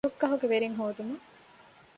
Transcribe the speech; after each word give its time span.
ރުއްގަހުގެ 0.07 0.47
ވެރިން 0.51 0.77
ހޯދުމަށް 0.79 1.25